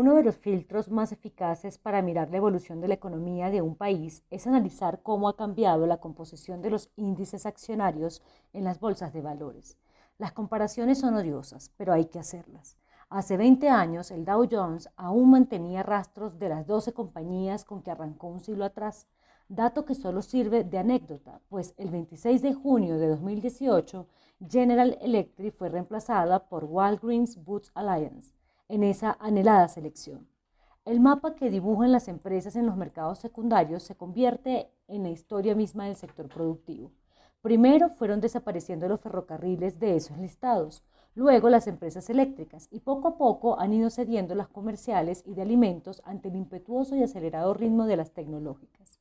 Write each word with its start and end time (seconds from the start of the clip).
Uno 0.00 0.14
de 0.14 0.22
los 0.22 0.36
filtros 0.36 0.92
más 0.92 1.10
eficaces 1.10 1.76
para 1.76 2.02
mirar 2.02 2.30
la 2.30 2.36
evolución 2.36 2.80
de 2.80 2.86
la 2.86 2.94
economía 2.94 3.50
de 3.50 3.62
un 3.62 3.74
país 3.74 4.22
es 4.30 4.46
analizar 4.46 5.02
cómo 5.02 5.28
ha 5.28 5.36
cambiado 5.36 5.88
la 5.88 5.96
composición 5.96 6.62
de 6.62 6.70
los 6.70 6.92
índices 6.94 7.46
accionarios 7.46 8.22
en 8.52 8.62
las 8.62 8.78
bolsas 8.78 9.12
de 9.12 9.22
valores. 9.22 9.76
Las 10.16 10.30
comparaciones 10.30 11.00
son 11.00 11.16
odiosas, 11.16 11.72
pero 11.76 11.92
hay 11.92 12.04
que 12.04 12.20
hacerlas. 12.20 12.78
Hace 13.10 13.36
20 13.36 13.70
años, 13.70 14.12
el 14.12 14.24
Dow 14.24 14.46
Jones 14.48 14.88
aún 14.94 15.30
mantenía 15.30 15.82
rastros 15.82 16.38
de 16.38 16.48
las 16.48 16.64
12 16.64 16.92
compañías 16.92 17.64
con 17.64 17.82
que 17.82 17.90
arrancó 17.90 18.28
un 18.28 18.38
siglo 18.38 18.66
atrás, 18.66 19.08
dato 19.48 19.84
que 19.84 19.96
solo 19.96 20.22
sirve 20.22 20.62
de 20.62 20.78
anécdota, 20.78 21.40
pues 21.48 21.74
el 21.76 21.90
26 21.90 22.40
de 22.40 22.54
junio 22.54 22.98
de 22.98 23.08
2018, 23.08 24.06
General 24.48 24.96
Electric 25.00 25.56
fue 25.56 25.70
reemplazada 25.70 26.48
por 26.48 26.66
Walgreens 26.66 27.42
Boots 27.44 27.72
Alliance 27.74 28.37
en 28.68 28.84
esa 28.84 29.16
anhelada 29.20 29.68
selección. 29.68 30.28
El 30.84 31.00
mapa 31.00 31.34
que 31.34 31.50
dibujan 31.50 31.92
las 31.92 32.08
empresas 32.08 32.56
en 32.56 32.66
los 32.66 32.76
mercados 32.76 33.18
secundarios 33.18 33.82
se 33.82 33.96
convierte 33.96 34.70
en 34.86 35.02
la 35.02 35.10
historia 35.10 35.54
misma 35.54 35.86
del 35.86 35.96
sector 35.96 36.28
productivo. 36.28 36.92
Primero 37.42 37.88
fueron 37.88 38.20
desapareciendo 38.20 38.88
los 38.88 39.00
ferrocarriles 39.00 39.78
de 39.78 39.96
esos 39.96 40.18
listados, 40.18 40.82
luego 41.14 41.50
las 41.50 41.66
empresas 41.66 42.08
eléctricas 42.10 42.68
y 42.70 42.80
poco 42.80 43.08
a 43.08 43.16
poco 43.18 43.60
han 43.60 43.72
ido 43.72 43.90
cediendo 43.90 44.34
las 44.34 44.48
comerciales 44.48 45.22
y 45.26 45.34
de 45.34 45.42
alimentos 45.42 46.02
ante 46.04 46.28
el 46.28 46.36
impetuoso 46.36 46.96
y 46.96 47.02
acelerado 47.02 47.54
ritmo 47.54 47.86
de 47.86 47.96
las 47.96 48.12
tecnológicas. 48.12 48.98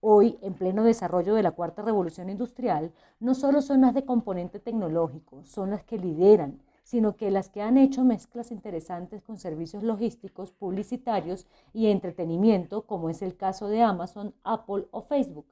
Hoy, 0.00 0.38
en 0.42 0.54
pleno 0.54 0.84
desarrollo 0.84 1.34
de 1.34 1.42
la 1.42 1.52
cuarta 1.52 1.82
revolución 1.82 2.28
industrial, 2.28 2.92
no 3.18 3.34
solo 3.34 3.62
son 3.62 3.80
las 3.80 3.94
de 3.94 4.04
componente 4.04 4.58
tecnológico, 4.58 5.44
son 5.44 5.70
las 5.70 5.84
que 5.84 5.98
lideran, 5.98 6.62
sino 6.86 7.16
que 7.16 7.32
las 7.32 7.48
que 7.48 7.62
han 7.62 7.78
hecho 7.78 8.04
mezclas 8.04 8.52
interesantes 8.52 9.20
con 9.20 9.38
servicios 9.38 9.82
logísticos, 9.82 10.52
publicitarios 10.52 11.44
y 11.72 11.88
entretenimiento, 11.88 12.82
como 12.82 13.10
es 13.10 13.22
el 13.22 13.36
caso 13.36 13.66
de 13.66 13.82
Amazon, 13.82 14.34
Apple 14.44 14.86
o 14.92 15.02
Facebook. 15.02 15.46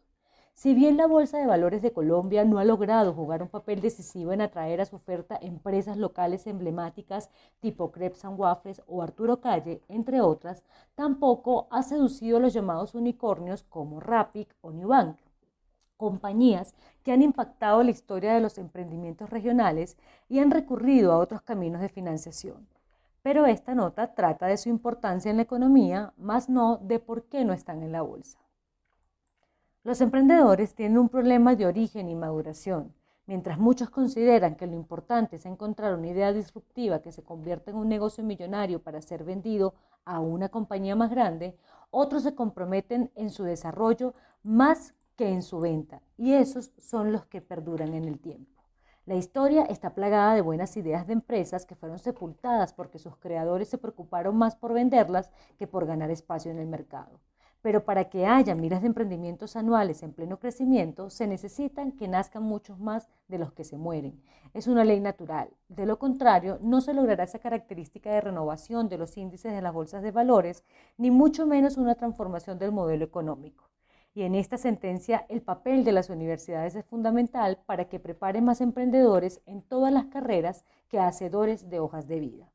Si 0.52 0.74
bien 0.74 0.96
la 0.96 1.08
Bolsa 1.08 1.38
de 1.38 1.48
Valores 1.48 1.82
de 1.82 1.92
Colombia 1.92 2.44
no 2.44 2.60
ha 2.60 2.64
logrado 2.64 3.12
jugar 3.14 3.42
un 3.42 3.48
papel 3.48 3.80
decisivo 3.80 4.30
en 4.30 4.42
atraer 4.42 4.80
a 4.80 4.84
su 4.84 4.94
oferta 4.94 5.36
empresas 5.42 5.96
locales 5.96 6.46
emblemáticas 6.46 7.28
tipo 7.58 7.90
Crepes 7.90 8.22
Waffles 8.24 8.80
o 8.86 9.02
Arturo 9.02 9.40
Calle, 9.40 9.82
entre 9.88 10.20
otras, 10.20 10.62
tampoco 10.94 11.66
ha 11.72 11.82
seducido 11.82 12.36
a 12.36 12.40
los 12.40 12.54
llamados 12.54 12.94
unicornios 12.94 13.64
como 13.64 13.98
Rapid 13.98 14.46
o 14.60 14.70
Newbank 14.70 15.16
compañías 15.96 16.74
que 17.02 17.12
han 17.12 17.22
impactado 17.22 17.82
la 17.82 17.90
historia 17.90 18.34
de 18.34 18.40
los 18.40 18.58
emprendimientos 18.58 19.30
regionales 19.30 19.96
y 20.28 20.38
han 20.38 20.50
recurrido 20.50 21.12
a 21.12 21.18
otros 21.18 21.42
caminos 21.42 21.80
de 21.80 21.88
financiación. 21.88 22.66
Pero 23.22 23.46
esta 23.46 23.74
nota 23.74 24.14
trata 24.14 24.46
de 24.46 24.56
su 24.56 24.68
importancia 24.68 25.30
en 25.30 25.38
la 25.38 25.44
economía, 25.44 26.12
más 26.18 26.48
no 26.48 26.76
de 26.76 26.98
por 26.98 27.24
qué 27.24 27.44
no 27.44 27.52
están 27.52 27.82
en 27.82 27.92
la 27.92 28.02
bolsa. 28.02 28.38
Los 29.82 30.00
emprendedores 30.00 30.74
tienen 30.74 30.98
un 30.98 31.08
problema 31.08 31.54
de 31.54 31.66
origen 31.66 32.08
y 32.08 32.14
maduración. 32.14 32.94
Mientras 33.26 33.58
muchos 33.58 33.88
consideran 33.88 34.54
que 34.54 34.66
lo 34.66 34.74
importante 34.74 35.36
es 35.36 35.46
encontrar 35.46 35.94
una 35.94 36.08
idea 36.08 36.32
disruptiva 36.32 37.00
que 37.00 37.12
se 37.12 37.22
convierta 37.22 37.70
en 37.70 37.78
un 37.78 37.88
negocio 37.88 38.22
millonario 38.22 38.82
para 38.82 39.00
ser 39.00 39.24
vendido 39.24 39.74
a 40.04 40.20
una 40.20 40.50
compañía 40.50 40.94
más 40.94 41.10
grande, 41.10 41.56
otros 41.90 42.22
se 42.22 42.34
comprometen 42.34 43.10
en 43.14 43.30
su 43.30 43.44
desarrollo 43.44 44.14
más 44.42 44.94
que 45.16 45.28
en 45.28 45.42
su 45.42 45.60
venta, 45.60 46.02
y 46.16 46.32
esos 46.32 46.72
son 46.78 47.12
los 47.12 47.26
que 47.26 47.40
perduran 47.40 47.94
en 47.94 48.04
el 48.04 48.18
tiempo. 48.18 48.54
La 49.06 49.16
historia 49.16 49.64
está 49.64 49.94
plagada 49.94 50.34
de 50.34 50.40
buenas 50.40 50.78
ideas 50.78 51.06
de 51.06 51.12
empresas 51.12 51.66
que 51.66 51.74
fueron 51.74 51.98
sepultadas 51.98 52.72
porque 52.72 52.98
sus 52.98 53.16
creadores 53.18 53.68
se 53.68 53.76
preocuparon 53.76 54.34
más 54.36 54.56
por 54.56 54.72
venderlas 54.72 55.30
que 55.58 55.66
por 55.66 55.84
ganar 55.84 56.10
espacio 56.10 56.50
en 56.50 56.58
el 56.58 56.66
mercado. 56.66 57.20
Pero 57.60 57.84
para 57.84 58.08
que 58.08 58.26
haya 58.26 58.54
miles 58.54 58.80
de 58.80 58.86
emprendimientos 58.86 59.56
anuales 59.56 60.02
en 60.02 60.14
pleno 60.14 60.38
crecimiento, 60.38 61.10
se 61.10 61.26
necesitan 61.26 61.92
que 61.92 62.08
nazcan 62.08 62.42
muchos 62.42 62.78
más 62.78 63.08
de 63.28 63.38
los 63.38 63.52
que 63.52 63.64
se 63.64 63.76
mueren. 63.76 64.22
Es 64.54 64.66
una 64.68 64.84
ley 64.84 65.00
natural. 65.00 65.50
De 65.68 65.84
lo 65.84 65.98
contrario, 65.98 66.58
no 66.62 66.80
se 66.80 66.94
logrará 66.94 67.24
esa 67.24 67.38
característica 67.38 68.10
de 68.10 68.22
renovación 68.22 68.88
de 68.88 68.98
los 68.98 69.16
índices 69.18 69.52
de 69.52 69.62
las 69.62 69.74
bolsas 69.74 70.02
de 70.02 70.12
valores, 70.12 70.64
ni 70.96 71.10
mucho 71.10 71.46
menos 71.46 71.76
una 71.76 71.94
transformación 71.94 72.58
del 72.58 72.72
modelo 72.72 73.04
económico. 73.04 73.68
Y 74.16 74.22
en 74.22 74.36
esta 74.36 74.56
sentencia, 74.56 75.26
el 75.28 75.42
papel 75.42 75.84
de 75.84 75.90
las 75.90 76.08
universidades 76.08 76.76
es 76.76 76.84
fundamental 76.84 77.58
para 77.66 77.88
que 77.88 77.98
preparen 77.98 78.44
más 78.44 78.60
emprendedores 78.60 79.42
en 79.44 79.60
todas 79.60 79.92
las 79.92 80.06
carreras 80.06 80.64
que 80.88 81.00
hacedores 81.00 81.68
de 81.68 81.80
hojas 81.80 82.06
de 82.06 82.20
vida. 82.20 82.48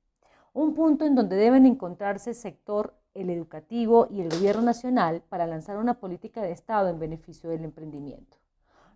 Un 0.53 0.73
punto 0.73 1.05
en 1.05 1.15
donde 1.15 1.35
deben 1.35 1.65
encontrarse 1.65 2.31
el 2.31 2.35
sector, 2.37 2.95
el 3.13 3.29
educativo 3.29 4.07
y 4.09 4.21
el 4.21 4.29
gobierno 4.29 4.61
nacional 4.61 5.21
para 5.27 5.47
lanzar 5.47 5.77
una 5.77 5.99
política 5.99 6.41
de 6.41 6.51
Estado 6.51 6.89
en 6.89 6.97
beneficio 6.97 7.49
del 7.49 7.65
emprendimiento. 7.65 8.38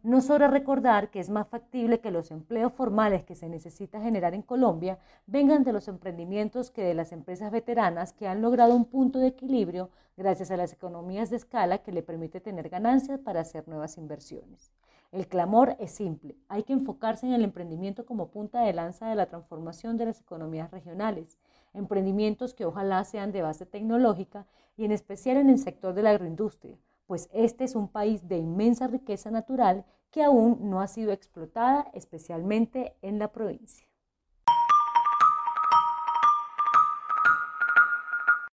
No 0.04 0.20
sobra 0.20 0.50
recordar 0.50 1.12
que 1.12 1.22
es 1.22 1.30
más 1.30 1.48
factible 1.48 2.02
que 2.02 2.12
los 2.12 2.30
empleos 2.30 2.74
formales 2.74 3.24
que 3.24 3.36
se 3.36 3.48
necesita 3.48 4.02
generar 4.02 4.34
en 4.34 4.42
Colombia 4.42 5.00
vengan 5.28 5.64
de 5.64 5.72
los 5.72 5.88
emprendimientos 5.88 6.72
que 6.72 6.84
de 6.84 6.94
las 6.94 7.14
empresas 7.14 7.54
veteranas 7.54 8.12
que 8.12 8.28
han 8.28 8.42
logrado 8.42 8.76
un 8.76 8.84
punto 8.84 9.20
de 9.20 9.28
equilibrio 9.28 9.92
gracias 10.18 10.52
a 10.52 10.58
las 10.58 10.74
economías 10.74 11.30
de 11.30 11.38
escala 11.38 11.78
que 11.78 11.94
le 11.94 12.04
permite 12.04 12.42
tener 12.42 12.68
ganancias 12.68 13.18
para 13.18 13.40
hacer 13.40 13.66
nuevas 13.70 13.98
inversiones. 13.98 14.74
El 15.14 15.30
clamor 15.30 15.78
es 15.80 15.92
simple, 15.92 16.36
hay 16.50 16.64
que 16.64 16.74
enfocarse 16.74 17.26
en 17.26 17.32
el 17.32 17.46
emprendimiento 17.46 18.06
como 18.06 18.28
punta 18.28 18.60
de 18.64 18.74
lanza 18.74 19.08
de 19.08 19.16
la 19.16 19.28
transformación 19.28 19.96
de 19.96 20.08
las 20.08 20.20
economías 20.20 20.70
regionales, 20.70 21.38
emprendimientos 21.74 22.54
que 22.54 22.66
ojalá 22.66 23.02
sean 23.06 23.32
de 23.32 23.42
base 23.42 23.66
tecnológica 23.66 24.48
y 24.76 24.84
en 24.84 24.92
especial 24.92 25.38
en 25.38 25.50
el 25.50 25.60
sector 25.60 25.94
de 25.94 26.04
la 26.04 26.10
agroindustria 26.10 26.78
pues 27.06 27.30
este 27.34 27.64
es 27.64 27.76
un 27.76 27.88
país 27.88 28.28
de 28.28 28.38
inmensa 28.38 28.88
riqueza 28.88 29.32
natural 29.32 29.86
que 30.12 30.24
aún 30.24 30.70
no 30.70 30.82
ha 30.82 30.88
sido 30.88 31.12
explotada, 31.12 31.90
especialmente 31.94 32.96
en 33.02 33.20
la 33.20 33.32
provincia. 33.32 33.88